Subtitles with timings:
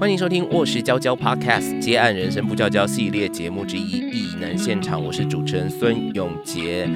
[0.00, 6.88] 欢迎收听《卧室娇娇 Podcast》接案人生不娇娇系列节目之一《异能现场》，我是主持人孙永杰。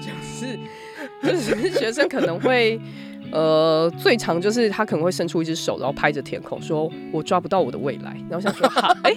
[0.00, 0.58] 就是
[1.22, 2.80] 就是学生可能会。
[3.30, 8.16] 呃，最长就是他可能会伸出一只手，然后拍着天空，说我抓不到我的未来。
[8.28, 9.14] 然后想说，哈，哎，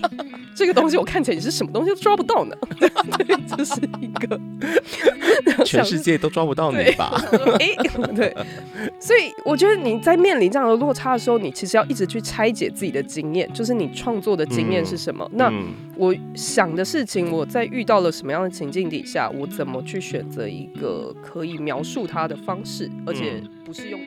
[0.55, 2.55] 这个东西我看起来你是什么东西都抓不到呢？
[2.79, 4.39] 对，这是一个
[5.65, 7.19] 全世界都抓不到你吧？
[7.59, 7.75] 哎，
[8.15, 8.35] 对。
[8.99, 15.29] 所以我觉得你在面临这样的落差的时候，你其实要一直去拆解自己的经验，就是你创作的经验是什么？
[15.33, 15.51] 那
[15.95, 23.99] 我想的事情，我在遇到了什么样的情境底下，我怎么去选择一个可以描述它的方式，而且不是用。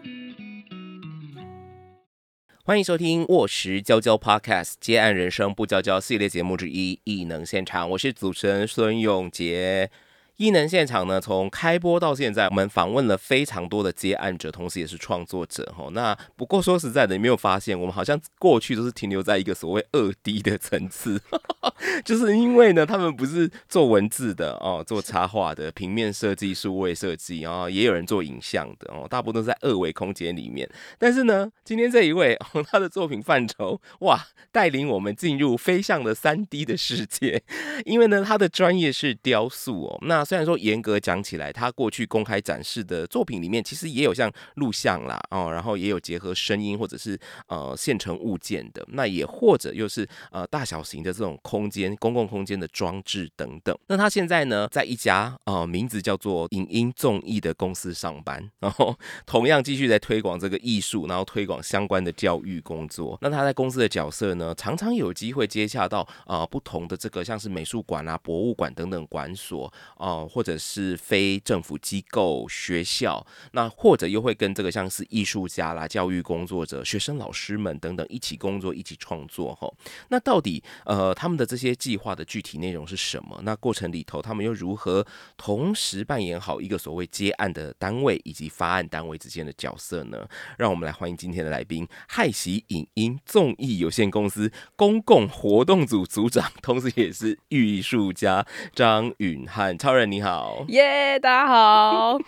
[2.66, 9.88] 欢迎收听《卧石娇娇 Podcast》接案人生不娇娇系列节目之一《异能现场》，我是主持人孙永杰。
[10.36, 15.64] 异能现场呢，从开播到现在，我们访问了非常多的接案者，同时也是创作者。
[15.74, 21.18] 哈，那不过说实在的，你没有发现，我们好像过去都是停留在一个所谓二 D 的层次，
[22.04, 30.68] 就是因为呢，他们不是做文字的哦，做插画的、平面设计、数位设计，然后也有人做影像的哦，大部分都在二维空间里面。
[30.98, 37.42] 但是呢，今天这一位 哦，他的作品范畴哇，带领我们进入飞向的三 D 的世界，
[37.86, 40.25] 因为呢，他的专业是雕塑哦，那。
[40.26, 53.78] 虽然说严格讲起来，他过去公开展示的作品里面，其实也有像录像啦，哦，然后也有结合声音或者是呃现成物件的，那也或者又是呃大小型的这种空间、公共空间的装置等等。
[53.86, 63.16] 那他现在呢，在一家呃名字叫做影音综艺的公司上班，然后同样继续在推广这个艺术，然后推广相关的教育工作。
[63.20, 70.15] 那他在公司的角色呢，常常有机会接洽到啊不同的这个像是美术馆啊、博物馆等等馆所啊。
[70.24, 79.68] 或者是非政府机构、学校，那或者又会跟这个像是艺术家啦、教育工作者、学生、老师们等等一起工作、一起创作哈。
[80.08, 83.38] 那到底呃他们的这些计划的具体内容是什么？
[83.42, 90.26] 那过程里头他们又如何同时扮演好一个所谓接案的单位以及发案单位之间的角色呢？
[90.56, 100.05] 让我们来欢迎今天的来宾——害喜影音综艺有限公司公共活动组组长，同时也是艺术家张允汉超人。
[100.06, 102.18] 你好，耶，大家好，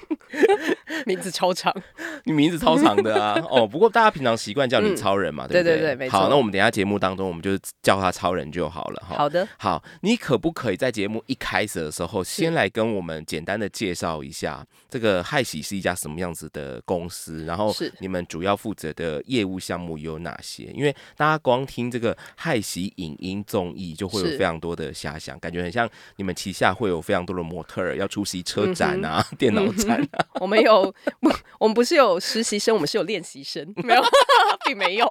[1.07, 1.73] 名字超长，
[2.25, 5.79] 你名字超长的啊，哦，不过大家平常习惯叫你超人嘛，对不对？
[5.79, 9.17] 对对对，好，那我们等下节目当中，我们就叫他超人就好了哈。
[9.17, 17.45] 好的，好，你可不可以在节目一开始的时候，先来跟我们简单的介绍一下这个害喜是一家什么样子的公司？
[17.45, 20.65] 然后是你们主要负责的业务项目有哪些？
[20.75, 27.65] 因为大家光听这个害喜影音综艺，就会有非常多的遐想，感觉很像你们旗下会有非常多的模。
[27.69, 30.25] 特尔要出席车展啊， 电脑展啊。
[30.41, 30.93] 我们有，
[31.61, 34.03] 我们不是有实习生，我们是有练习生，没有，
[34.67, 35.07] 并没有。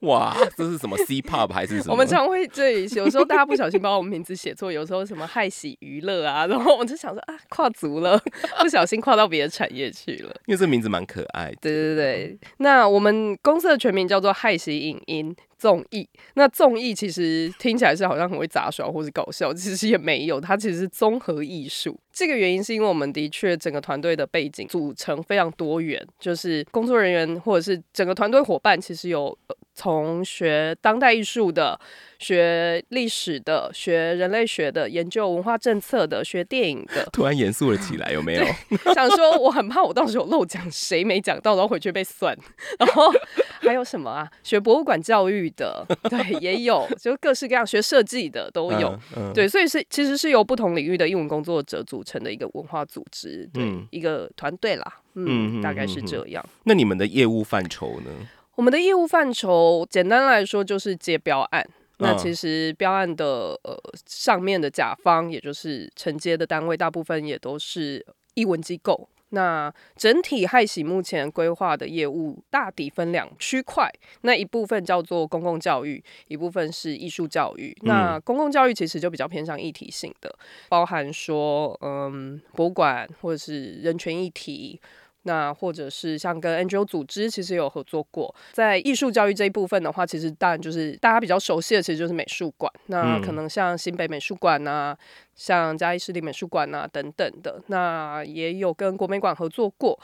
[0.00, 1.92] 哇，这是什么 C pop 还是什么？
[1.92, 8.20] 我们常会这有时候大家不小心把我们名字写错，有时候什么害喜娱乐啊，然后我们就想说啊，跨足了，
[8.60, 10.34] 不小心跨到别的产业去了。
[10.46, 11.52] 因为这名字蛮可爱。
[11.60, 15.34] 对对对，那我们公司的全名叫做害喜影音。
[15.58, 21.98] 综艺，那综艺其实听起来是好像很会杂耍或者搞笑，其实也没有，它其实是综合艺术。
[22.14, 29.36] 这个原因是因为我们的确整个团队的背景组成非常多元，就是工作人员或者是整个团队伙伴，其实有
[29.74, 31.78] 从学当代艺术的。
[32.16, 38.44] 学历史的，学人类学的，研究文化政策的，学电影的， 突然严肃了起来，有没有？
[38.94, 42.34] 想说我很怕我到时候漏讲谁没讲到，然后回去被算。
[42.78, 43.12] 然后
[43.60, 44.30] 还有什么啊？
[44.42, 48.98] 学博物馆教育的，对，也有，就各式各样学设计的都有。
[49.34, 55.00] 对，所以是其实是由不同领域的英文工作者组成的一个文化组织，对，一个团队啦。
[55.14, 56.44] 嗯，大概是这样。
[56.64, 58.10] 那你们的业务范畴呢？
[58.56, 61.68] 我们的业务范畴，简单来说就是接标案。
[61.98, 63.76] 那其实标案的呃
[64.06, 68.04] 上面的甲方，也就是承接的单位，大部分也都是
[68.34, 69.08] 译文机构。
[69.34, 73.92] 那整体害喜目前规划的业务大抵分两区块，
[74.22, 77.76] 那一部分叫做公共教育，一部分是艺术教育。
[77.82, 80.34] 那公共教育其实就比较偏向议题性的，
[80.68, 84.80] 包含说嗯博物馆或者是人权议题。
[85.24, 92.72] 那或者是像跟 NGO 组织其实有合作过，在艺术教育这一部分的话，其实当然就是大家比较熟悉的，其实就是美术馆。
[92.86, 94.96] 那可能像新北美术馆啊，
[95.34, 99.98] 像嘉义市立美术馆啊等等的，那也有跟国美馆合作过，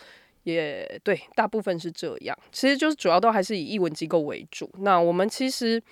[0.44, 2.37] 也对，大部分是这样。
[2.50, 4.70] 其实就是主要都还是以艺文机构为主。
[4.78, 5.82] 那我们其实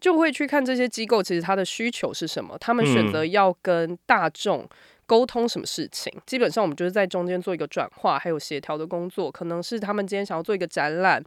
[0.00, 4.68] 就会去看这些机构，其实它的需求是什么，他们选择要跟大众。
[5.06, 6.12] 沟通什么事情。
[6.26, 9.30] 基本上我们就是在中间做一个转化，还有协调的工作。
[9.30, 11.22] 可能是他们今天想要做一个展览，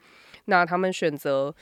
[0.45, 1.55] 那他们选择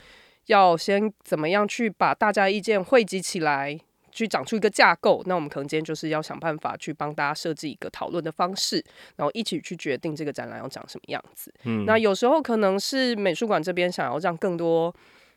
[0.47, 3.79] 要先怎么样去把大家意见汇集起来。
[4.09, 8.83] 去长出一个架构，那我们可能今天就是要想办法去帮大家设计一个讨论的方式，
[9.15, 11.53] 然后一起去决定这个展览要长什么样子。
[11.65, 14.91] 嗯，那有时候可能是美术馆这边想要让更多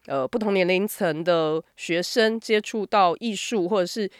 [0.06, 4.11] 呃不同年龄层的学生接触到艺术，或者是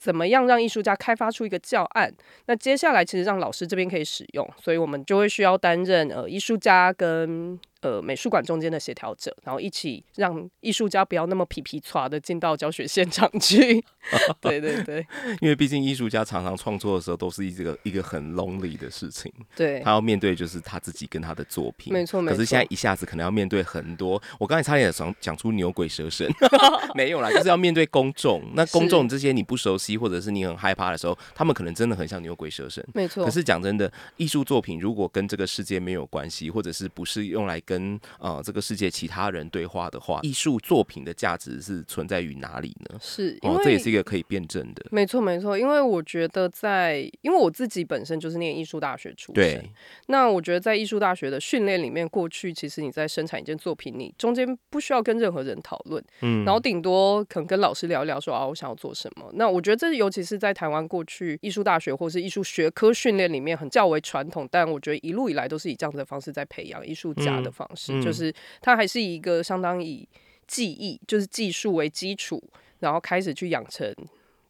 [0.00, 2.12] 怎么样让艺术家开发出一个教案。
[2.46, 7.60] 那接下来其实让老师这边可以使用，所以我们就会需要担任呃艺术家跟。
[7.80, 13.82] 呃，美术馆中间的协调者，然后一起让艺术家不要那么皮皮唰的进到教学现场去。
[14.40, 15.06] 对对对，
[15.40, 19.32] 因为毕竟艺术家常常创作的时候都是一个一个很 lonely 的事情。
[19.56, 21.92] 对，他要面对就是他自己跟他的作品。
[21.92, 22.36] 没错没错。
[22.36, 26.28] 可是现在一下子可能要面对很多，我刚才差点想讲出牛鬼蛇神，
[26.94, 28.42] 没有啦，就是要面对公众。
[28.54, 32.86] 那公众这些你不熟悉或者是你很害怕的时候，他们可能真的很像牛鬼蛇神。
[32.92, 33.24] 没错。
[33.24, 38.40] 可是讲真的，艺术作品如果跟这个世界没有关系，或者是不是用来跟呃。
[38.42, 42.98] 这个世界其他人对话的话，艺术作品的价值是存在于哪里呢？
[42.98, 44.84] 是，哦，这也是一个可以辩证的。
[44.90, 45.58] 没错，没错。
[45.58, 49.62] 因为我觉得在，因为我自己本身就是念艺术大学出身，
[50.06, 59.30] 那我觉得在艺术大学的训练里面，过去其实你在生产一件作品，你中间不需要跟任何人讨论，嗯，然后顶多可能跟老师聊一聊，说啊，我想要做什么。
[59.34, 68.34] 那我觉得这尤其是在台湾过去艺术大学或是艺术学科训练里面很较为传统，但我觉得一路以来都是以这样的方式在培养艺术家的方式，就是。
[68.62, 70.06] 它还是一个相当以
[70.46, 72.42] 技艺，就是技术为基础，
[72.78, 73.92] 然后开始去养成，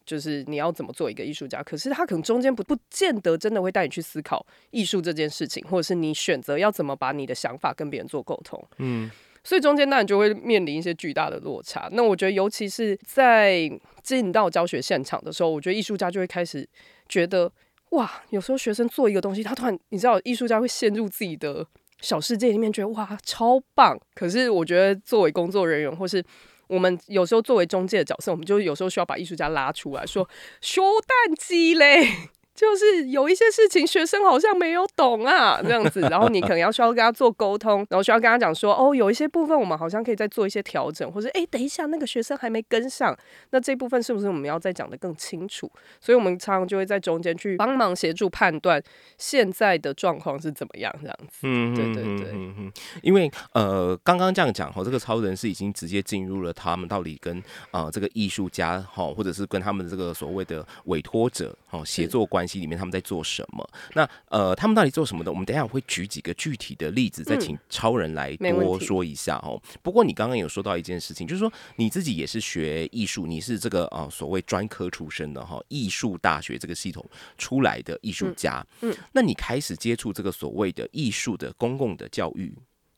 [0.05, 1.63] 就是你要怎么做一个艺术家。
[1.63, 8.63] 可是他可能中间不不见得真的会带你去思考艺术这件事情，或者是你选择要怎么把你的想法跟别人做沟通。
[8.77, 9.09] 嗯，
[9.43, 11.89] 所以中间当然就会面临一些巨大的落差。
[11.91, 13.71] 那我觉得，尤其是在
[14.03, 16.67] 进到教学现场的时候，我觉得艺术家就会开始
[17.09, 17.51] 觉得，
[17.89, 21.67] 哇，有时候学生做一个东西，他突然你知道，艺术家会陷入自己的。
[22.01, 26.23] 小世界里面觉得哇超棒，可是我觉得作为工作人员，或是
[26.67, 30.27] 我们有时候作为中介的角色，我们就有时候需要把艺术家拉出来说，
[30.59, 32.07] 修蛋机嘞。
[32.61, 43.17] 就是有一些事情学生好像没有懂啊，这样子，然后你可能要需要跟他做沟通，然后需要跟他讲说，哦，有一些部分我们好像可以再做一些调整，或者哎，等一下那个学生还没跟上，
[43.49, 45.71] 那这部分是不是我们要再讲的更清楚？
[45.99, 48.79] 所以我们常常就会在中间去帮忙协助判断
[49.17, 51.39] 现在的状况是怎么样，这样子。
[51.41, 52.71] 嗯，对对对，嗯嗯，
[53.01, 57.41] 因为呃，刚刚这样讲哈，这个超人是已经直接进入了他们到底跟
[57.71, 62.50] 啊这个艺术家哈，或者是跟他们这个所谓的委托者哈协作关系。
[62.59, 63.67] 里面他们在做什么？
[63.93, 65.31] 那呃，他们到底做什么的？
[65.31, 69.61] 我们等下会举几个具体的例子，再请超人来多说一下哦。
[69.81, 77.05] 不过你刚刚有说到一件事情，就是说你自己也是学艺术，你是这个啊所谓专科出身的哈，艺术大学这个系统
[77.37, 78.65] 出来的艺术家。
[78.81, 82.53] 嗯，那你开始接触这个所谓的艺术的公共的教育、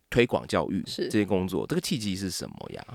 [0.10, 2.86] 推广教育这些工作，这个契机是什么呀？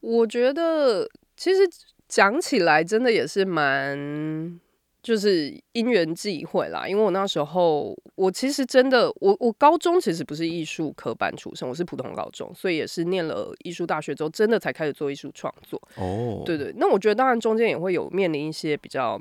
[0.00, 1.60] 我觉得其实
[2.08, 4.60] 讲起来真的也是蛮。
[5.02, 15.80] 就是因缘际会啦，因为我那时候，我其实真的，我我高中其实不是艺术科班出身，我是普通高中，所以也是念了艺术大学之后，真的才开始做艺术创作。
[15.96, 19.20] 哦，对对，那我觉得当然中间也会有面临一些比较，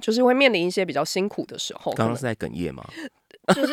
[0.00, 1.92] 就是会面临一些比较辛苦的时候。
[1.92, 2.82] 刚刚是在哽咽吗？
[3.54, 3.72] 就是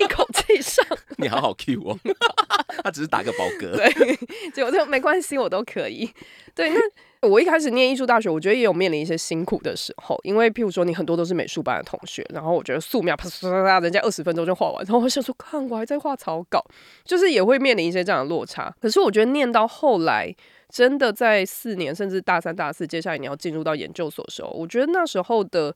[0.00, 0.84] 一口气上。
[1.18, 1.98] 你好好 Q 哦，
[2.82, 3.76] 他只是打个饱嗝。
[3.76, 4.16] 对，
[4.50, 6.10] 结果就没关系，我都可以。
[6.52, 6.80] 对，那。
[7.26, 16.64] 我一开始念艺术大学，我觉得也有面临一些辛苦的时候，因为譬如说你很多都是美术班的同学，然后我觉得素描啪啪啪啪，人家二十分钟就画完，然后我想说，看我还在画草稿，
[17.04, 18.74] 就是也会面临一些这样的落差。
[18.80, 20.34] 可是我觉得念到后来，
[20.68, 25.74] 真的在四年甚至大三、大四，接下来你要进入到研究所的时候，我觉得那时候的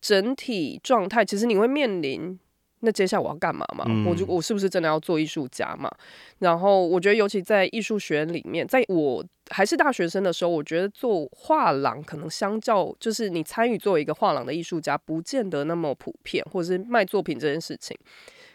[0.00, 2.38] 整体状态，其实你会面临。
[2.80, 3.84] 那接下来我要干嘛嘛？
[4.06, 5.90] 我就我是不是真的要做艺术家嘛？
[6.38, 17.96] 然后我觉得，尤其在艺术学院里面，在我还是大学生的时候，我觉得做画廊可能相较就是你参与作为一个画廊的艺术家，不见得那么普遍，或者是卖作品这件事情。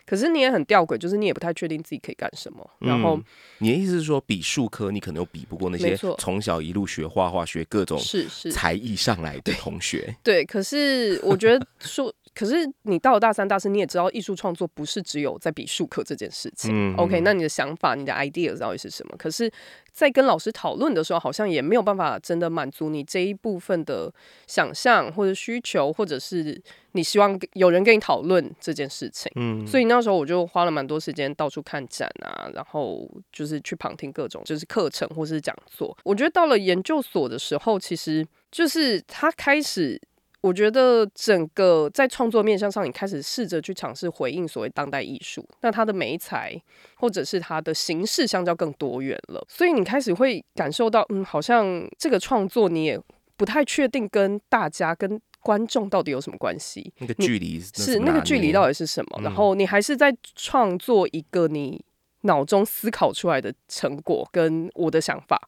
[0.08, 2.67] 可是你也很吊诡，就是你也不太确定自己可以干什么。
[2.79, 3.20] 然后
[3.58, 10.15] 你的意思是说，比术科你可能又比不过那些从小一路学画画、学各种是是才艺上来的同学。
[10.24, 12.13] 对，可是我觉得说。
[12.36, 16.94] 可是你到了大三、大四，你也知道艺术创作不是只有在比术课这件事情。
[16.98, 19.15] OK，那你的想法、你的 idea 到底是什么？
[19.18, 19.50] 可是，
[19.94, 24.13] 在跟老师讨论的时候，好像也没有办法真的满足你这一部分的
[24.48, 26.62] 想象或者需求，或者是
[26.92, 29.32] 你希望有人跟你讨论这件事情。
[29.36, 35.98] 嗯，所以那时候我就花了蛮多时间到处看展啊，然后就是去旁听各种就是课程或是讲座。
[36.04, 40.01] 我觉得到了研究所的时候，其实就是他开始。
[40.46, 46.56] 我觉得整个在创作面向上，你开始试着去尝试回应所谓当代艺术，那它的美材
[46.98, 53.02] 或者是它的形式相较更多元了，所以你开始会感受到，嗯，好像这个创作你也
[53.36, 59.22] 不太确定跟大家跟观众到底有什么关系，那个距离是那个距离到底是什么？
[59.24, 61.84] 然后你还是在创作一个你
[62.22, 65.42] 脑中思考出来的成果跟我的想法。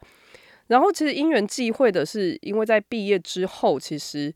[0.65, 4.33] 然后其实因缘际会的是，因为在毕业之后，其实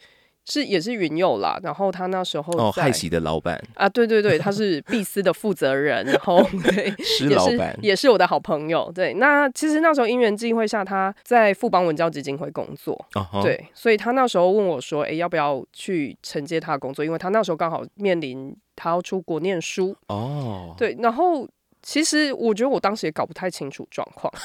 [0.52, 1.58] 是也是云友啦。
[1.64, 8.92] 然后他那时候哦，害喜的老板啊，对对对，他是 碧斯的负责人，然后 对，是老板也是我的好朋友。
[8.94, 13.00] 对，那其实那时候因缘际会下，他在富邦文教基金会工作，
[13.42, 17.06] 对，所以他那时候问我说：“哎，要不要去承接他的工作？
[17.06, 21.48] 因为他那时候刚好面临他要出国念书哦。”对，然后
[21.82, 24.32] 其实我觉得我当时也搞不太清楚状况。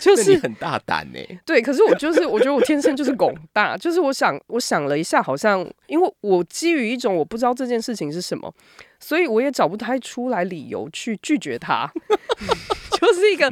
[0.00, 8.52] 就是很大胆呢，对，可是我就是我觉得我天生就是拱大，就是我想我想了一下，好像因为我基于一种我不知道这件事情是什么，
[8.98, 11.88] 所以我也找不太出来理由去拒绝他，
[13.00, 13.46] 就是一个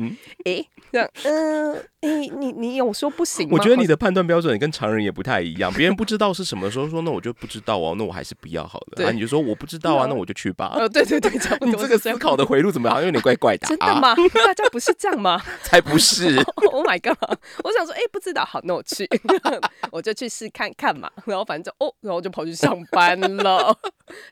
[0.44, 0.66] 诶。
[0.92, 3.56] 这样，嗯，你你你有说不行吗？
[3.56, 5.72] 我觉得你的判断标准跟常人也不太一样。
[5.72, 8.92] 别人不知道是什么时候说，那我就不知道哦，那我还是不要好了。
[8.96, 10.72] 对，你就说我不知道啊，那我就去吧。
[10.74, 11.68] 呃，对对对，差不多。
[11.68, 13.66] 你这个思考的回路怎么好像有点怪怪的？
[13.68, 14.14] 真的吗？
[14.44, 15.40] 大家不是这样吗？
[15.62, 16.36] 才不是！
[16.72, 17.16] Oh my god！
[17.64, 19.08] 我想说，哎，不知道，好，那我去，
[19.90, 21.10] 我就去试看看嘛。
[21.26, 23.76] 然后反正哦，然后就跑去上班了，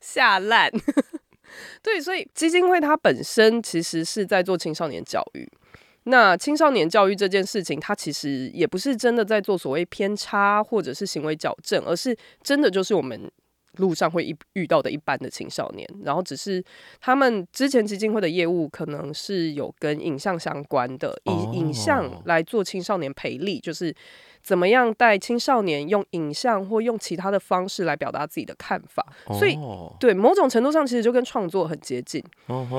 [0.00, 0.70] 下烂。
[1.82, 5.48] 对，所以基金会它本身其实是在做青少年教育。
[6.08, 13.30] 那青少年教育这件事情，它其实也不是真的在做所谓偏差或者是行为矫正，而是真的就是我们
[13.76, 15.88] 路上会遇遇到的一般的青少年。
[16.02, 16.64] 然后只是
[17.00, 23.94] 他们之前基金会的业务可能是有跟影像相关的，以影像来做青少年培力，就是。
[24.48, 29.06] 怎么样带青少年用影像或用其他的方式来表达自己的看法？
[29.38, 29.58] 所以，
[30.00, 32.24] 对某种程度上，其实就跟创作很接近。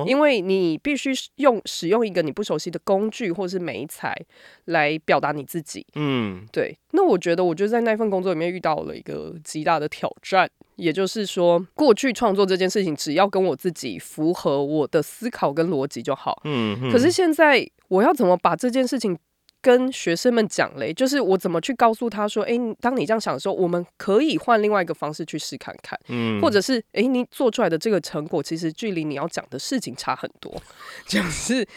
[0.08, 4.20] 因为你必须用使用一个你不熟悉的工具或是美材
[4.66, 5.86] 来表达你自己。
[5.94, 6.76] 嗯，对。
[6.94, 16.42] 那我觉得，我就在那份工作里面遇到了一个极大的挑战，也就是说，过去创作这件事情，只要跟我自己符合我的思考跟逻辑就好。
[16.46, 16.92] 嗯。
[16.92, 19.16] 可是现在，我要怎么把这件事情？
[19.62, 30.54] 跟学生们讲嘞，就是我怎么去告诉他说，哎，当你这样想的时候，我们可以换另外一个方式去试看看，嗯，或者是，哎，你做出来的这个成果，其实距离你要讲的事情差很多，
[31.06, 31.68] 就是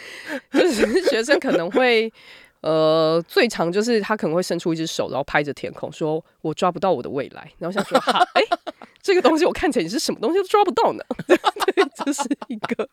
[0.53, 2.13] 就是学生可能会，
[2.61, 8.43] 呃，最长就是他可能会伸出一只手，然后拍着天空，说我抓不到我的未来，然后想说，哈，哎。
[9.03, 12.89] 这个东西我看起来你是什么东西都抓不到呢， 对，这是一个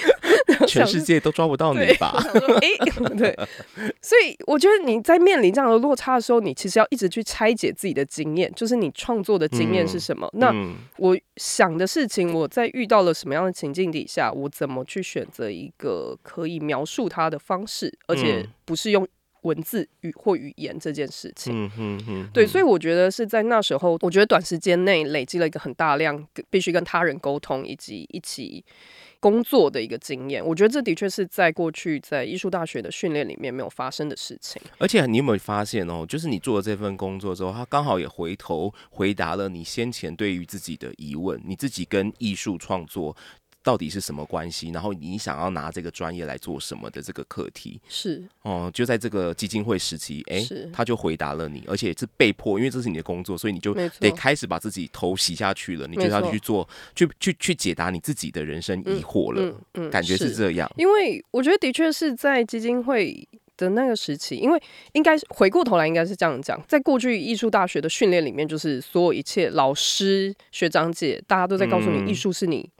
[0.68, 2.14] 全世界都抓不到你吧？
[2.60, 2.68] 哎，
[3.16, 3.34] 对，
[4.02, 10.28] 所以我觉得你在面临这样的落差的时候，你其实要一直去拆解自己的经验，就是你创作的经验是什么。
[10.34, 10.54] 那
[10.98, 19.08] 我想的事情，我在遇到了什么样的情境底下，我怎么去选择一个可以描述它的方式，而且不是用。
[19.46, 28.64] 文字语或语言这件事情，嗯嗯嗯，对，所以我觉得是在那时候，我觉得短时间内累积了一个很大量必须跟他人沟通以及一起
[29.20, 30.44] 工作的一个经验。
[30.44, 34.60] 我觉得这的确是在过去在艺术大学的训练里面没有发生的事情。
[34.78, 43.16] 而且你有没有发现哦，就是你做了这份工作之后，他刚好也回头回答了你先前对于自己的疑问，你自己跟艺术创作。
[43.66, 44.70] 到底是什么关系？
[44.70, 50.40] 然后你想要拿这个专业来做什么的这个课题是哦，就在这个基金会时期，哎，
[50.72, 59.52] 他就回答了你，而且是被迫，因为这是你的工作，所以你就得开始把自己头洗下去了，你就要去做，去去去解答你自己的人生疑惑了。
[59.74, 60.70] 嗯，感觉是这样。
[60.76, 72.70] 因为我觉得的确是在基金会的那个时期，因为应该回过头来应该是这样讲，在过去艺术大学的训练里面，就是所有一切老师、学长姐，大家都在告诉你，艺术是你。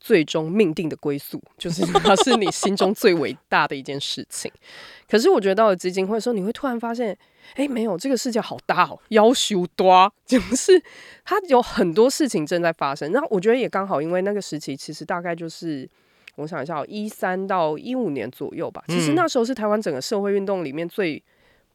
[0.00, 4.50] 最终命定的归宿， 就是它是你心中最伟大的一件事情。
[5.08, 7.16] 可是我觉得到了基金会的时候，你会突然发现，
[7.54, 10.82] 哎，没有这个世界好大哦，要求多， 就是
[11.24, 13.12] 它有很多事情正在发生。
[13.12, 15.88] 那我觉得也刚好，因为那个时期其实大概就是
[16.36, 18.82] 我想一下，一三到一五年左右吧。
[18.88, 21.22] 其实那时候是台湾整个社会运动里面最。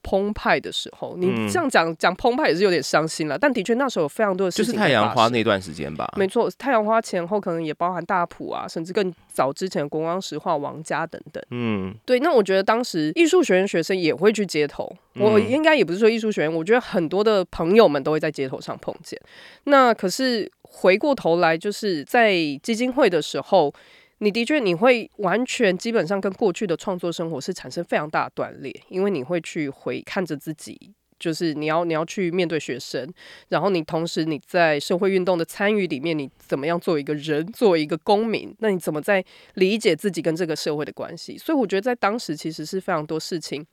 [0.07, 3.35] 澎湃的时候，你这样讲讲澎湃也是有点伤心了。
[3.35, 6.13] 但的确那时候有非常多的事情，就是太阳花那段时间吧。
[6.15, 11.43] 没错，太阳花前后可能也包含大埔啊，甚至更早之前国光石化、王家等等。
[11.49, 12.19] 嗯，对。
[12.19, 19.19] 那我觉得当时艺术学院学生也会去街头，我应该也不是说艺术学院，我觉得很多的朋友们都会在街头上碰见。
[19.63, 23.73] 那可是回过头来，就是在基金会的时候。
[24.19, 33.09] 你的确，你会完全基本上跟过去的创作生活是产生非常大的断裂，因为你会去回看着自己就是你要你要去面对学生，
[33.49, 39.23] 然后你同时你在社会运动的参与里面，你怎么样做一个人，作为一个公民，那你怎么在
[39.55, 41.37] 理解自己跟这个社会的关系？
[41.37, 43.65] 所以我觉得在当时其实是非常多事情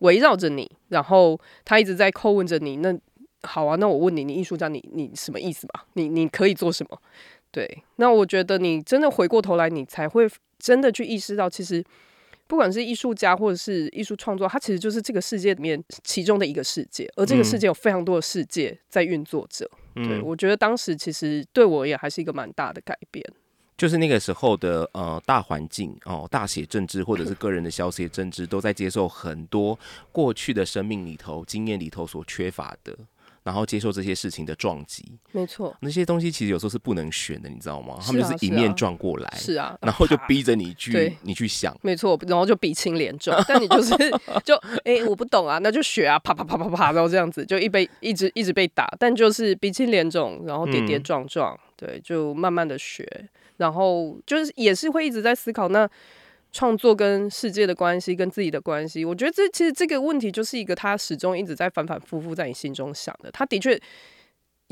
[0.00, 2.76] 围绕着你，然后他一直在叩问着你。
[2.76, 2.96] 那
[3.44, 5.82] 好啊，那我问你，你艺术家，你你什么意思嘛？
[5.94, 7.02] 你你可以做什么？
[7.52, 10.28] 对，那我觉得你真的回过头来，你才会
[10.58, 11.84] 真的去意识到，其实。
[12.48, 19.66] 不管是艺术家或者是艺术创作，它其实就是这个世界里面其中的一个世界，而这个世界有非常多的世界在运作着。
[19.94, 23.24] 对我觉得当时其实对我也还是一个蛮大的改变，
[23.78, 29.78] 就是那个时候的呃大环境哦，大写政治或者是个人的小写政治，都在接受很多
[30.10, 32.94] 过去的生命里头经验里头所缺乏的。
[33.42, 37.98] 然后接受这些事情的撞击，没错，那些东西其实有时候是不能选的，你知道吗？
[38.00, 43.94] 他们就是一面撞过来，是啊，然后就逼着你去，你去想，没错，然后就鼻青脸肿， 但你就是
[44.44, 55.88] 就哎，我不懂啊，那就学啊，啪啪啪啪啪，然后这样子就一被一直一直被打，但就是鼻青脸肿，然后跌跌撞撞，对，就慢慢的学，然后就是也是会一直在思考那。
[56.52, 63.80] 创作跟世界的关系，跟自己的关系，我觉得这其实这个问题就是一个他始终一直在反反复复在你心中想的，他的确。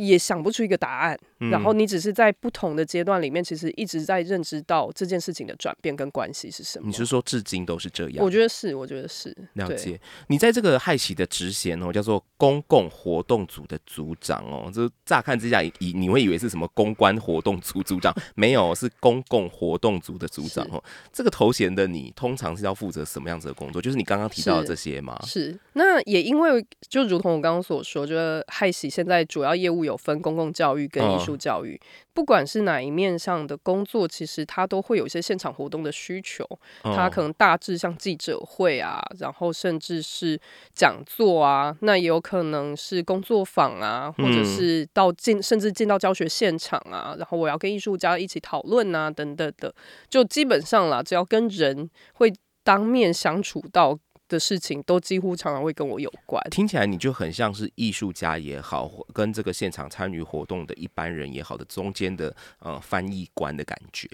[0.07, 1.19] 也想不出一个答案，
[1.50, 6.87] 然后你只是在不同的阶段里面，其实一直在认知到这件事情的转变跟关系是什么。
[6.87, 8.25] 你是说至今都是这样？
[8.25, 9.37] 我觉得是，我觉得是。
[9.54, 10.00] 了解。
[10.28, 20.83] 你在这个害喜的职衔哦，叫做公共活动组的组长哦，这乍看之下以你会以为是什么公关活动组组长，没有，是公共活动组的组长哦。
[21.12, 23.83] 这个头衔的你，通常是要负责什么样子的工作？
[23.83, 25.21] 就是你刚刚提到的这些吗？
[25.26, 25.59] 是。
[25.75, 29.89] 那也因为就如同我刚刚所说，就是害喜现在主要业务有。
[29.90, 31.78] 有分公共教育跟艺术教育，
[32.14, 36.47] 不管是哪一面上的工作，其实它都会有一些现场活动的需求。
[36.82, 40.40] 它可能大致像记者会啊，然后甚至是
[40.73, 49.75] 讲座啊，那也有可能是工作坊啊，或者是到进甚至进到教学现场啊，然后我要跟艺术家一起讨论啊，等等的，
[50.09, 53.98] 就基本上啦，只要跟人会当面相处到。
[54.31, 64.09] 的事情都几乎常常会跟我有关，听起来你就很像是艺术家也好，跟这个现场参与活动的一般人也好的中间的呃翻译官的感觉。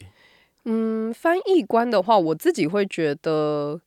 [0.64, 3.81] 嗯，翻译官的话，我自己会觉得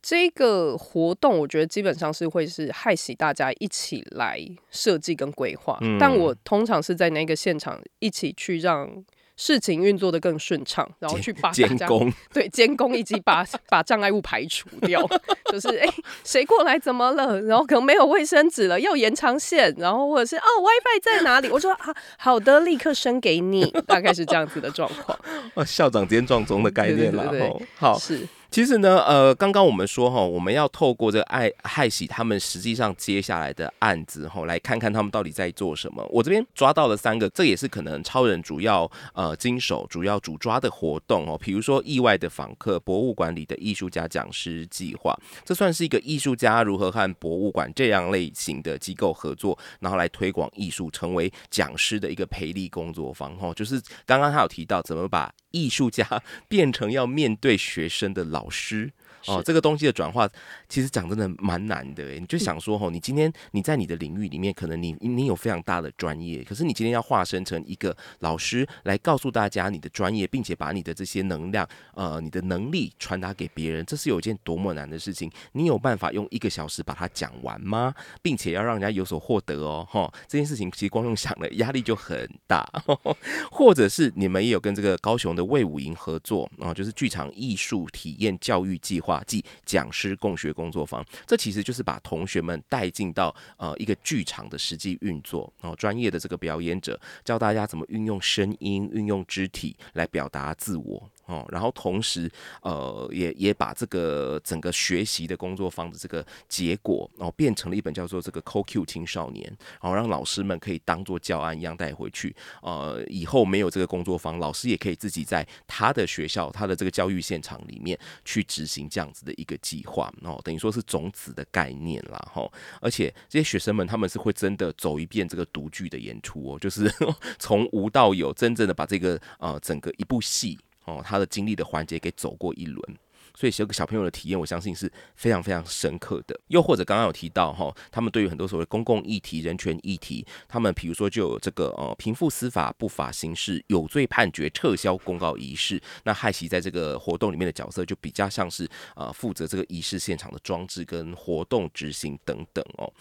[0.00, 9.04] 这个活动，我觉得基本上是会是害喜大家一起来设计跟规划，但我通常是在那个现场一起去让。
[9.36, 15.06] 事情运作的更顺畅，然后去把监工 对监工以及把 把障碍物排除掉，
[15.50, 15.88] 就是哎
[16.24, 17.40] 谁过来怎么了？
[17.42, 21.48] 然后可能没有卫生纸了，要延长线，然后或者是哦 WiFi 在哪里？
[21.48, 25.18] 我说啊好的，立刻升给你，大概是这样子的状况。
[25.66, 27.32] 校长兼撞钟的概念了，
[27.76, 28.26] 好是。
[28.52, 36.06] 其实呢，呃，刚刚我们说哈，我们要透过这个爱害喜他们实际上接下来的案子哈，来看看他们到底在做什么。
[36.10, 41.38] 我这边抓到了三个，这也是可能超人主要呃经手、主要主抓的活动哦。
[41.42, 53.50] 比如说意外的访客、博物馆里的艺术家讲师计划，这算是一个艺术家如何和博物馆这样类型的机构合作，然后来推广艺术，成为讲师的一个培力工作坊哈。
[53.54, 55.32] 就是刚刚他有提到怎么把。
[55.52, 56.02] 艺术家
[56.48, 58.92] 变成要面对学生的老老师
[59.26, 60.28] 哦，这个东西的转化，
[60.68, 62.04] 其实讲真的蛮难的。
[62.14, 75.30] 你就想说，吼，你今天你在你的领域里面，可能你你有非常大的专业，可是你今天要化身成一个老师来告诉大家你的专业，并且把你的这些能量，呃，你的能力传达给别人，这是有一件多么难的事情。
[75.52, 77.94] 你有办法用一个小时把它讲完吗？
[78.22, 82.68] 并且要让人家有所获得哦，哈，这件事情其实光用想了，压力就很大。
[83.50, 89.11] 或者是你们也有跟这个高雄的魏武营合作啊，就是剧场艺术体验教育计划。
[89.26, 101.10] 即讲师共学工作坊，这其实就是把同学们带进到呃一个剧场的实际运作，然后专业的这个表演者教大家怎么运用声音、运用肢体来表达自我。
[101.26, 102.30] 哦，然后同时，
[102.62, 109.46] 呃，也也把这个整个学习的工作坊的这个结果，然后变成了一本叫做这个 CoQ 青少年，
[109.80, 112.34] 然后让老师们可以当做教案一样带回去。
[112.60, 120.12] 呃，以后没有这个工作坊，老师也可以自己在他的学校、他的这个教育现场里面去执行这样子的一个计划。
[120.22, 122.50] 哦，等于说是种子的概念啦，哈。
[122.80, 126.92] 而且这些学生们他们是会真的走一遍这个独剧的演出哦，就是
[127.38, 130.58] 从无到有，真正的把这个呃整个一部戏。
[130.84, 132.98] 哦，他的经历的环节给走过一轮，
[133.34, 136.38] 所以这个小朋友的体验，我相信是非常非常深刻的。
[136.48, 152.92] 又或者刚刚有提到哈，他们对于很多所谓公共议题、人权议题，他们比如说就有这个呃贫富司法不法刑事有罪判决撤销公告仪式，那害喜在这个活动里面的角色就比较像是呃负责这个仪式现场的装置跟活动执行等等哦。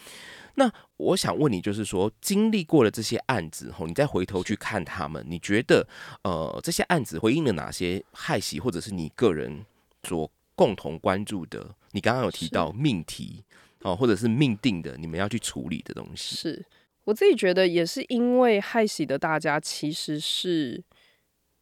[0.55, 5.87] 那我想问你，就是说经历过了这些案子后，你再回头去看他们，你觉得
[6.23, 9.65] 呃这些案子回应了哪些害喜，或者是你个人
[10.03, 11.75] 所共同关注的？
[11.91, 13.43] 你刚刚有提到命题
[13.81, 16.35] 哦，或者是命定的，你们要去处理的东西。
[16.35, 16.65] 是
[17.03, 20.83] 我自己觉得也是因为害喜的大家其实是。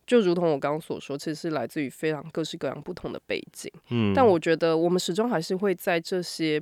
[0.05, 3.71] 就如同我刚刚所说，其实是来自于非常各式各样不同的背景。
[3.91, 6.59] 嗯，但我觉得我们始终还是会在这些，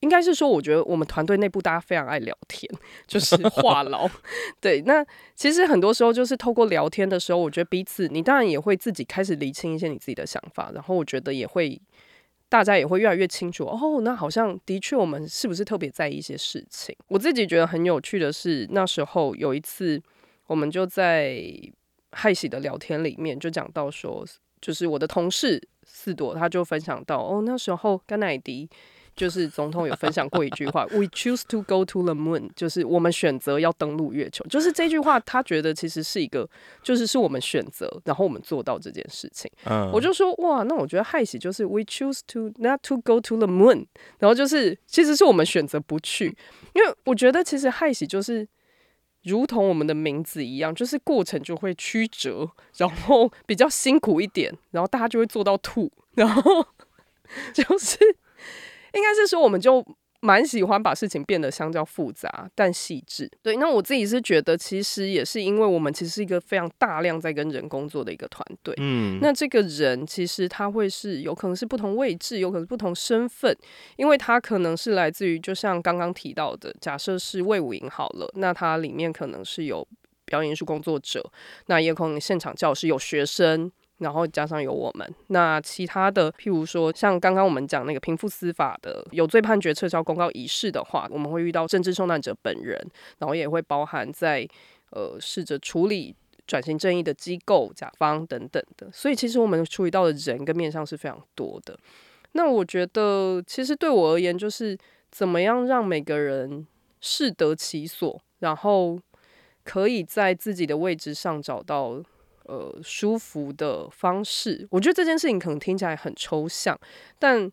[0.00, 2.70] 应该是说，我觉得我们团队内部大家非常爱聊天，
[3.06, 4.10] 就是话痨。
[4.60, 11.80] 对，那其实很多时候就是透过聊天的时候，我觉得彼此，你当然也会自己开始理清一些你自己的想法，然后我觉得也会
[12.48, 13.64] 大家也会越来越清楚。
[13.64, 16.94] 哦，那好像的确我们是不是特别在意一些事情？
[17.08, 20.02] 我自己觉得很有趣的是，那时候有一次
[20.46, 21.42] 我们就在。
[22.12, 24.26] 害喜的聊天里面就讲到说，
[24.62, 28.66] 就是我的同事四朵，他就分享到哦，那时候甘乃迪
[29.18, 34.44] 就是总统有分享过一句话，We choose to go to the moon，就是我们选择要登陆月球。
[34.46, 36.48] 就是这句话，他觉得其实是一个，
[36.82, 39.50] 就是是我们选择，然后我们做到这件事情。
[39.64, 43.86] 嗯，我就说哇，那我觉得害喜就是 We choose to not to go to the moon，
[44.18, 46.36] 然后就是其实是我们选择不去，
[46.72, 48.48] 因为我觉得其实害喜就是。
[49.24, 56.64] 如同我们的名字一样，就是过程就会曲折，然后比较辛苦一点，然后大家就会做到吐，然后
[57.52, 57.98] 就是
[58.94, 59.84] 应该是说，我们就。
[60.20, 63.30] 蛮喜欢把事情变得相较复杂但细致。
[63.40, 68.74] 对，那我自己是觉得，其实也是因为我们其实是一个非常大量在跟人工作的一个团队。
[68.78, 73.56] 嗯，那这个人其实他会是有可能是不同位置，有可能是不同身份，
[73.94, 79.86] 因为他可能是来自于，就像刚刚提到的，假设是魏武营好了，那他里面可能是有
[80.24, 81.24] 表演艺术工作者，
[81.66, 83.70] 那也可能现场教师有学生。
[83.98, 92.80] 然后加上有我们，那其他的，譬如说像刚刚我们讲那个平复司法的有罪判决撤销公告仪式的话，我们会遇到政治受难者本人，
[93.18, 94.48] 然后也会包含在
[94.90, 96.14] 呃试着处理
[96.46, 98.88] 转型正义的机构、甲方等等的。
[98.92, 101.76] 所以其实我们处理到的人跟面向是非常多的。
[102.32, 104.78] 那我觉得其实对我而言，就是
[105.10, 106.64] 怎么样让每个人
[107.00, 108.96] 适得其所，然后
[109.64, 112.00] 可以在自己的位置上找到。
[112.48, 116.74] 呃，舒服的方式，我觉得这件事情可能听起来很抽象，
[117.18, 117.52] 但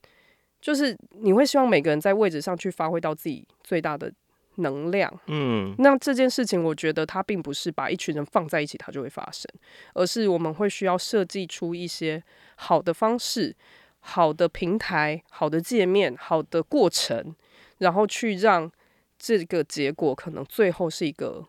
[0.62, 4.10] 就是你会希望每个人在位置上去发挥到自己最大的
[4.56, 5.14] 能量。
[5.28, 9.46] 嗯，那这件事情，我觉得它并不是把一群人放在一起它就会发生，
[9.96, 12.24] 而是我们会需要设计出一些
[12.56, 13.54] 好的方式、
[14.00, 17.36] 好的平台、好的界面、好的过程，
[17.80, 18.72] 然后去让
[19.20, 21.46] 这个结果可能最后是一个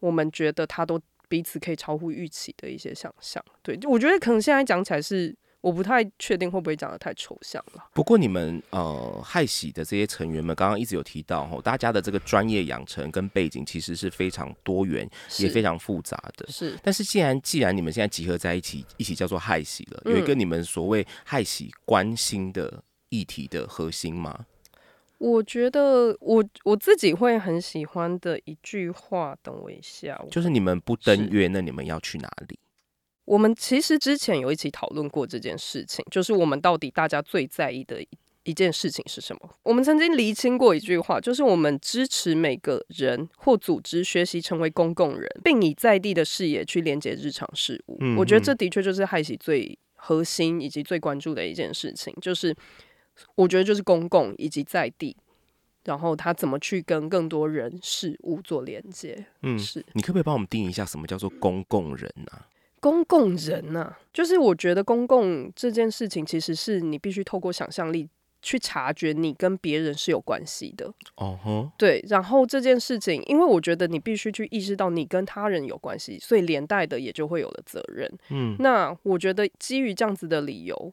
[0.00, 1.00] 我们觉得它都。
[1.28, 7.84] 彼此可以超乎预期的一些想象，对，我觉得可能现在讲起来是我不太确定会不会讲的太抽象了。
[7.92, 15.08] 不过你们呃，害喜的这些成员们，刚刚一直有提到吼，大家的这个专业养成跟背景其实是非常多元，
[15.38, 16.46] 也非常复杂的。
[16.48, 24.46] 是，但是既然既然你们现在集合在一起，一起叫做害喜了，有一个你们所谓害喜关心的议题的核心吗？
[25.18, 32.58] 我觉得我我自己会很喜欢的一句话，等我一下，就是你们不登月，那你们要去哪里？
[33.24, 38.04] 我们其实之前有一起讨论过这件事情，就是我们到底大家最在意的
[38.42, 39.50] 一件事情是什么？
[39.62, 47.98] 我们曾经厘清过一句话，就是我们支持每个人或组织学习成为公共人，并以在地的视野去连接日常事务。
[48.18, 52.54] 我觉得这的确就是害喜最核心以及最关注的一件事情，就是。
[53.34, 55.16] 我觉得就是公共以及在地，
[55.84, 59.26] 然后他怎么去跟更多人事物做连接？
[59.42, 59.84] 嗯，是。
[59.92, 62.32] 你可不可以帮我们定义一下什么叫做公共人呢？
[62.80, 68.08] 公共人呢，就是我觉得公共这件事情，其实是你必须透过想象力
[68.42, 70.92] 去察觉你跟别人是有关系的。
[71.16, 72.04] 哦吼，对。
[72.08, 78.08] 然后这件事情，因为我觉得你必须去意识到你跟他人有关系，所以连带的也就会有了责任。
[78.28, 80.92] 嗯，那我觉得基于这样子的理由。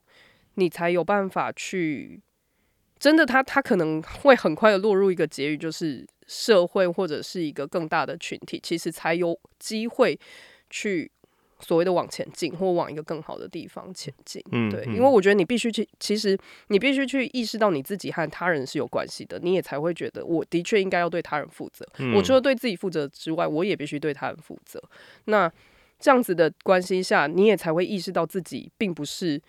[0.56, 2.22] 你才有办法去，
[3.00, 10.18] 真的，他他可能会很快的落入一个结语，就是社会或者是一个更大的群体，其实才有机会
[10.70, 11.12] 去
[11.60, 14.42] 所谓的往前进，或往一个更好的地方前进。
[14.52, 16.38] 嗯，对，因为我觉得你必须去，其实
[16.68, 21.86] 你必须去意识到你自己和他人是有关系的，你也才会觉得我的确应该要对他人负责。
[22.16, 24.82] 我除了对自己负责之外，我也必须对他人负责。
[25.26, 25.52] 那
[26.00, 29.42] 这样子的关系下，你也才会意识到自己并不是。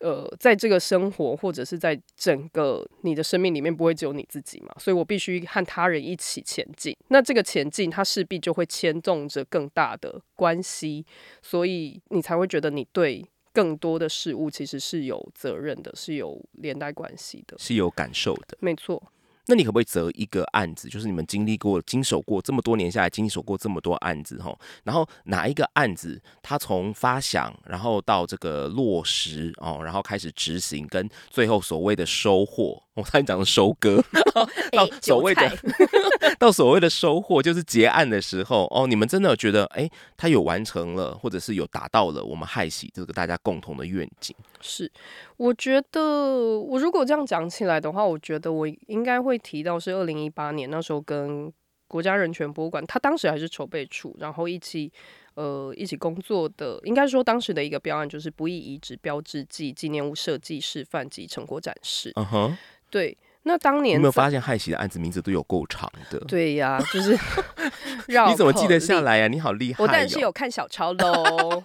[0.00, 4.74] 呃，在这个生活或者是在整个你的生命里面，不会只有你自己嘛？
[4.78, 6.96] 所以我必须和他人一起前进。
[7.08, 11.06] 那这个前进，它势必就会牵动着更大的关系，
[11.40, 18.58] 所以你才会觉得你对更多的事物其实是有责任的，是有连带关系的，是有感受的。
[18.60, 19.02] 没错。
[19.46, 34.02] 那你可不可以择一个案子，就是你们经历过、经手过这么多年下来，经手过这么多案子哈，然后哪一个案子它从发想，然后到这个落实哦，然后开始执行，跟最后所谓的收获，我才讲的收割，
[34.72, 35.50] 到所谓的
[36.40, 44.34] 到所谓的收获，就是结案的时候哦，你们真的觉得哎，他有完成了，或者是有达到了我们害喜这个大家共同的愿景？
[44.60, 44.90] 是，
[45.36, 49.34] 我觉得我如果这样讲起来的话，我觉得我应该会。
[49.44, 51.52] 提到是二零一八年那时候跟
[51.86, 54.90] 国家人权博物馆，他当时还是筹备处，然后一起
[55.34, 62.10] 呃一起工作的，应该说当时的一个标案就是不易遗址标志暨纪念物设计示范及成果展示。
[62.14, 62.58] 嗯哼，
[62.94, 63.18] 对。
[63.46, 66.18] 那当年有没有发现害喜的案子名字都有够长的？
[66.20, 67.14] 对呀，就是
[68.28, 69.28] 你怎么记得下来呀？
[69.28, 69.82] 你好厉害！
[69.82, 71.62] 我当然是有看小抄喽。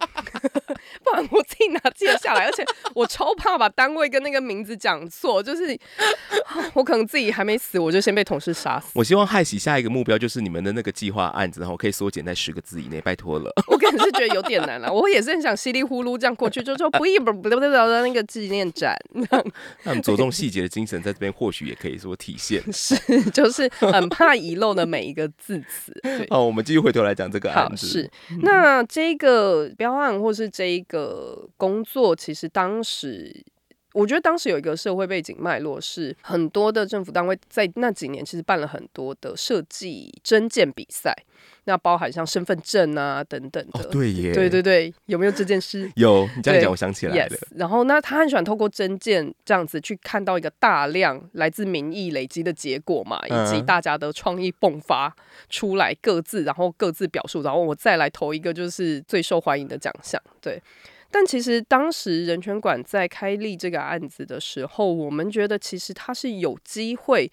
[1.02, 2.44] 不然我自己哪记得下来？
[2.46, 2.64] 而且
[2.94, 5.78] 我超怕把单位跟那个名字讲错，就是
[6.72, 8.90] 我可能自己还没死，我就先被同事杀死。
[8.94, 13.52] 我希望害喜下一个目标就是你们的那个计划案子，然后可以缩减在十个字以内，拜托了。
[13.66, 18.96] 我可能是觉得有点难了，我也是很想稀里呼噜这样过去，就说不一不不不不的那个纪念展。
[19.84, 22.62] 那着重细节的精神在这边或许也可以说体现。
[22.72, 22.96] 是，
[23.30, 25.92] 就是很怕遗漏的每一个字词。
[26.28, 27.86] 好，我们继续回头来讲这个案子。
[27.86, 28.10] 是，
[28.42, 31.20] 那这个标案或是这一个。
[31.20, 33.44] 呃，工作其实当时，
[33.92, 41.14] 我觉得当时有一个社会背景脉络，是很多的政府单位在那几年其实办了很多的设计征件比赛。
[41.70, 45.88] 那包含像身份证啊等等的，对耶，对对对，有没有这件事？
[45.94, 47.36] 有，你这样讲我想起来了。
[47.54, 55.14] 然后，那他很喜欢透过证件这样子去看到一个大量来自民意累积的结果嘛，以及大家的创意迸发
[55.48, 60.20] 出来，各自然后各自表述，然后我再来投一个就是最受欢迎的奖项。
[60.40, 60.60] 对，
[61.08, 67.30] 但其实当时人权馆在开立这个案子的时候，我们觉得其实他是有机会。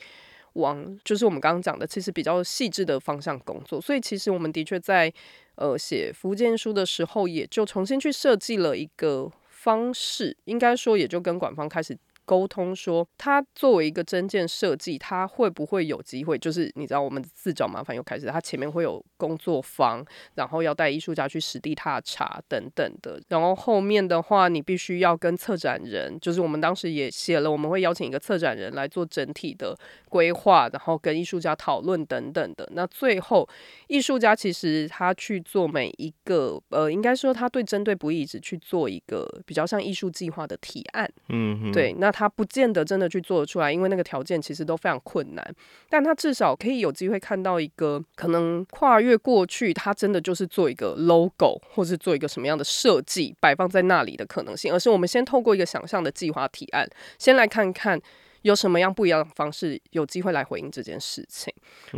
[0.57, 5.11] 往就是我们刚刚讲的，其实比较细致的方向工作，所以其实我们的确在
[5.55, 11.97] 呃写福建书的时候，也就重新去设计了一个方式，应该说也就跟管方开始。
[12.27, 16.37] 沟通说，他作为一个真件设计，他会不会有机会？
[16.37, 23.17] 就是你知道，我们自找麻烦又开始，他前面会有工作坊，然后要带艺术家去实地踏查等等的。
[23.29, 29.73] 然后后面的话，你必须要跟策展人，就是我们当时也写了，我们会邀请一个策展人来做整体的
[30.09, 32.69] 规划，然后跟艺术家讨论等等的。
[32.73, 33.47] 那最后，
[33.87, 41.09] 艺术家其实他去做每一个，呃，应该说他对针对不义只去做一个比较像艺术计划的提案。
[41.29, 42.11] 嗯，对，那。
[42.17, 45.55] 他不见得真的去做得出来，因为那个条件其实都非常困难。
[45.87, 54.73] 但他至少可以有机会看到一个可能跨越过去，他真的就是做一个 logo，或是做一个什么样的设计摆放在那里的可能性。
[54.73, 58.01] 而是我们先透过一个想象的计划提案，先来看看。
[58.47, 61.53] 有什么样不一样的方式，有机会来回应这件事情？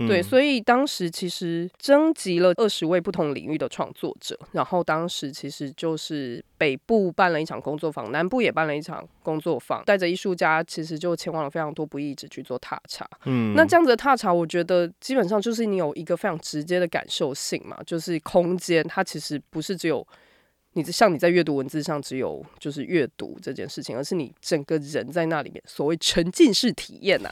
[0.08, 13.08] 对，所以当时其实征集了二十位不同领域的创作者，然后当时其实就是北部办了一场工作坊，南部也办了一场工作坊，带着艺术家，其实就前往了非常多不一直去做踏查。
[13.26, 20.06] 嗯，那这样子的踏查，我觉得基本上就是你有一个非常直接的感受性嘛，就是空间，它其实不是只有。
[20.74, 27.30] 你像你在阅读文字上只有就是阅读这件事情，而是你整个人在那里面，所谓沉浸式体验呐，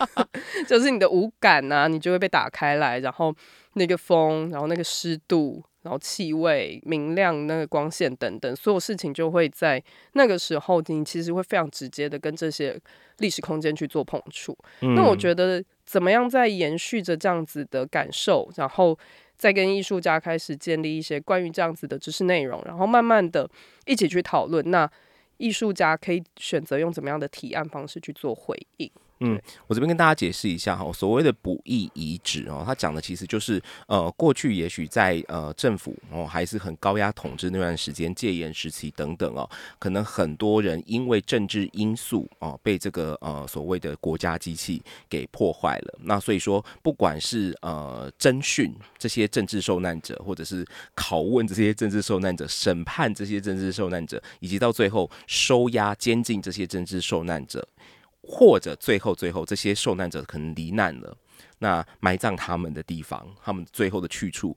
[0.68, 3.34] 就是你的五感呐，你就会被打开来，然后
[3.72, 12.78] 那个风，然后那个湿度，然后气味、明亮、那个光线等等，所有事情就会在那个时候，你其实会非常直接的跟这些
[13.18, 14.56] 历史空间去做碰触。
[14.80, 18.98] 那我觉得怎么样在延续着这样子的感受，然后。
[19.36, 23.48] 再跟艺术家开始建立一些关于这样子的知识内容，然后慢慢的
[23.84, 24.70] 一起去讨论。
[24.70, 24.90] 那
[25.36, 28.90] 艺术家可以选择用怎么样的提案方式去做回应？
[29.20, 39.48] 嗯，我这边跟大家解释一下哈，所谓的不义遗址哦，它讲的其实就是呃，过去也许在呃政府哦还是很高压统治那段时间戒严时期等等哦，
[39.78, 45.98] 可能很多人因为政治因素哦被这个呃所谓的国家机器给破坏了。
[46.02, 50.62] 那所以说，不管是呃侦讯这些政治受难者，或者是
[50.94, 57.66] 拷问这些政治受难者，审判这些政治受难者，以及到最后收押监禁这些政治受难者。
[58.26, 61.16] 或者最后最后这些受难者可能罹难了，
[61.58, 64.56] 那埋葬他们的地方，他们最后的去处。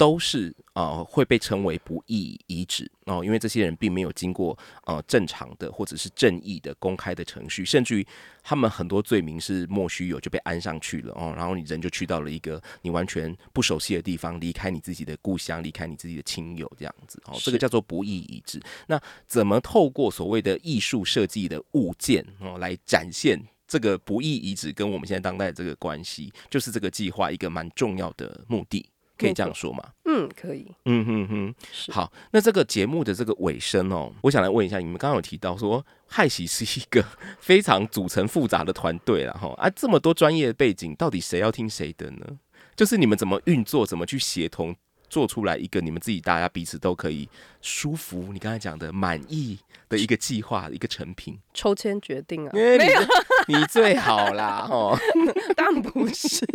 [0.00, 8.06] 都是呃会被称为不义遗址哦，因为这些人并没有经过呃正常的或者是正义的公开的程序，甚至于
[8.42, 18.58] 他们很多罪名是莫须有就被安上去了哦，然后你人就去到了一个你完全不熟悉的地方，离开你自己的故乡，离开你自己的亲友这样子哦，这个叫做不义遗址。
[18.86, 23.38] 那怎么透过所谓的艺术设计的物件哦来展现？
[23.68, 28.84] 这个不义遗址跟我们现在当代这个关系，就是这个计划一个蛮重要的目的，
[29.20, 29.84] 可以这样说吗？
[30.04, 30.66] 嗯，可以。
[30.86, 31.54] 嗯哼哼，
[31.92, 37.04] 好，那这个节目的这个尾声哦，我想来问一下，你们刚刚有提到说，害喜是一个
[37.38, 42.26] 非常组成复杂的团队了哈，啊，这么多专业背景，到底谁要听谁的呢？
[42.74, 44.74] 就是你们怎么运作，怎么去协同？
[45.10, 47.28] 做出来一个你们自己大家彼此都可以
[47.60, 51.38] 舒服，你刚才讲的满意的一个计划，一个成品。
[51.52, 52.50] 抽签决定啊？
[52.54, 53.00] 没有，
[53.48, 54.96] 你最好啦，哦，
[55.56, 56.46] 当然不是，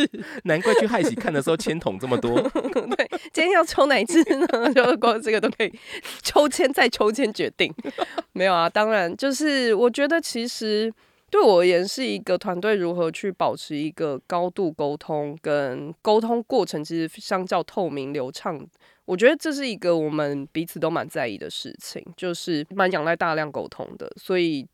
[0.46, 2.42] 难怪去害喜看的时候签筒这么多。
[2.96, 4.74] 对，今天要抽哪支呢？
[4.74, 5.80] 就光这个都可以
[6.24, 7.72] 抽签再抽签决定。
[8.32, 10.92] 没有啊，当然就是我觉得其实。
[11.36, 18.66] 对我而言，是一个团队如何去保持一个高度沟通，跟沟通过程其实相较透明流畅。
[19.04, 24.10] 我觉得这是一个我们彼此都蛮在意的事情，就是蛮仰赖大量沟通的。
[24.16, 24.66] 所以，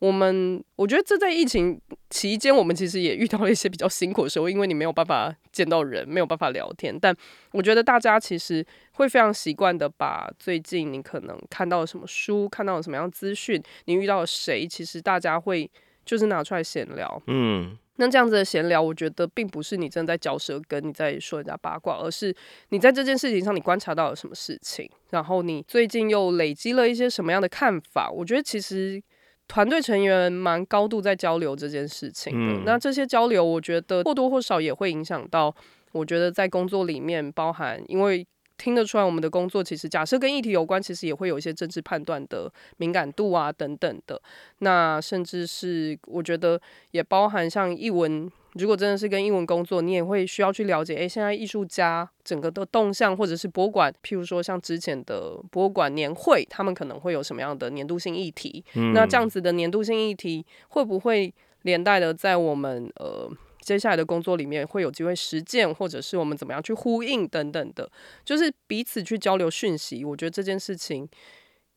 [0.00, 6.92] 我们我觉得这在疫情期间，我们其实也遇到了一些比较辛苦的时候，因为你没有办法见到人，没有办法聊天。
[7.00, 7.14] 但
[7.52, 15.70] 我觉得大家其实会非常习惯的，把最近你可能看到了什么书，看到了什么样资讯，你遇到了谁，其实大家会。
[16.04, 22.34] 就是拿出来闲聊，嗯，那这样子的闲聊，我觉得并不是你真的在嚼舌根，你在说人家八卦，而是
[22.70, 28.10] 你在这件事情上你观察到了什么事情，然后你最近又累积了一些什么样的看法。
[28.10, 29.00] 我觉得其实
[29.46, 32.62] 团队成员蛮高度在交流这件事情的。
[32.64, 35.54] 那这些交流，我觉得或多或少也会影响到，
[35.92, 38.26] 我觉得在工作里面包含，因为。
[38.60, 44.20] 听得出来，我们的工作其实假设跟议题有关，其实也会有一些政治判断的敏感度啊等等的。
[44.58, 58.62] 那甚至是我觉得也包含像译文，如果真的是跟译文工作，你也会需要去了解，诶，现在艺术家整个的动向，或者是博物馆，譬如说像之前的博物馆年会，他们可能会有什么样的年度性议题？
[58.92, 63.30] 那这样子的年度性议题会不会连带的在我们呃？
[63.60, 67.90] 接下来的工作里面会有机会实践，或者是我们怎么样去呼应等等的，
[68.24, 70.04] 就是彼此去交流讯息。
[70.04, 71.08] 我觉得这件事情。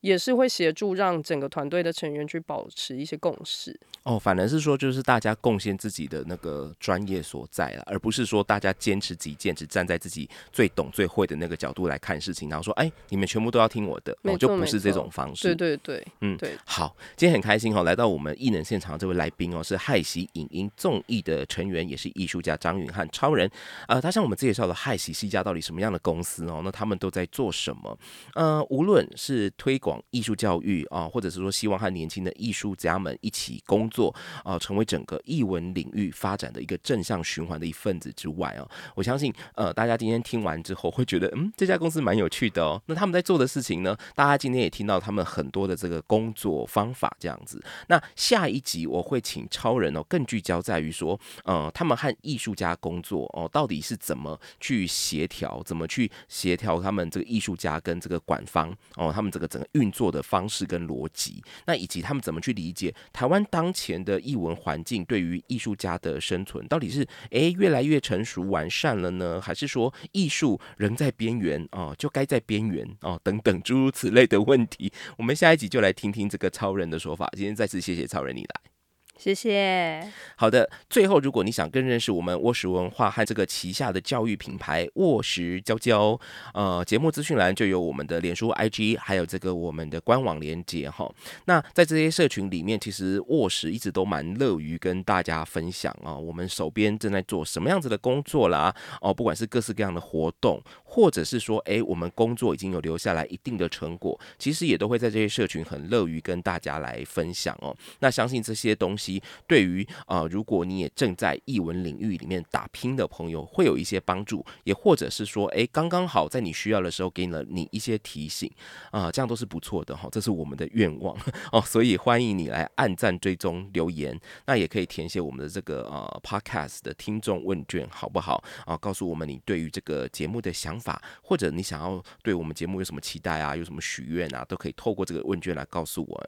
[0.04, 15.56] 也是会协助让整个团队的成员去保持一些共识哦，反而是说就是大家贡献自己的那个专业所在了，而不是说大家坚持己见，只站在自己最懂最会的那个角度来看事情，然后说哎，你们全部都要听我的，哦，就不是这种方式。
[15.56, 16.52] 对对对，嗯，对。
[16.66, 23.50] 好，今天很开心哦，来到我们艺能现场这位来宾哦，是害喜影音综艺的成员，也是艺术家张允汉超人。
[23.88, 27.98] 呃，他向我们介绍了害喜是一家到底什么样的公司哦，那他们都在做什么？
[28.36, 29.93] 呃，无论是推广。
[30.12, 42.82] 艺术教育啊，或者是说希望和年轻的艺术家们一起工作啊，成为整个艺文领域发展的一个正向循环的一份子之外啊，我相信呃，大家今天听完之后会觉得嗯，这家公司蛮有趣的哦。
[42.86, 47.64] 那他们在做的事情呢，大家今天也听到他们很多的这个工作方法这样子。
[47.88, 59.83] 那下一集我会请超人哦，更聚焦在于说，呃，他们和艺术家工作哦，到底是怎么去协调，怎么去协调他们这个艺术家跟这个管方哦，他们这个整个运。
[59.84, 74.92] 运作的方式跟逻辑，那以及他们怎么去理解台湾当前的艺文环境对于艺术家的生存，到底是诶越来越成熟完善了呢，还是说艺术仍在边缘啊，就该在边缘啊等等诸如此类的问题？
[75.18, 77.30] 我们下一集就来听听这个超人的说法。
[77.36, 78.73] 今天再次谢谢超人你来。
[79.18, 80.06] 谢谢。
[80.36, 86.20] 好的，最后，如果你想更认识我们沃石文化和这个旗下的教育品牌沃石娇娇，
[86.54, 91.10] 呃，节目资讯栏就有我们的脸书、IG，还有这个我们的官网连接哈。
[91.46, 107.74] 那在这些社群里面，其实沃石一直都蛮乐于跟大家分享啊，我们手边正在做什么样子的工作啦，哦，不管是各式各样的活动，或者是说，哎，我们工作已经有留下来一定的成果，其实也都会在这些社群很乐于跟大家来分享哦。
[108.00, 109.03] 那相信这些东西。
[109.04, 118.50] 其对于啊，如果你也正在译文领域里面打拼的朋友，会有一些帮助，也或者是说，哎，刚刚好在你需要的时候给了你一些提醒
[118.92, 121.14] 啊，这样都是不错的哈，这是我们的愿望
[121.52, 128.78] 哦，所以欢迎你来按赞、追踪、留言，那也可以填写我们的这个呃 podcast 的听众问卷，好不好啊？
[128.78, 136.24] 告诉我们你对于这个节目的想法，或者你想要对我们节目有什么期待啊，有什么许愿啊，都可以透过这个问卷来告诉我。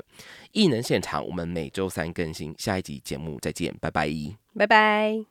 [0.51, 2.53] 艺能现场，我们每周三更新。
[2.66, 4.09] 下一集节目再见，拜拜，
[4.57, 5.26] 拜拜。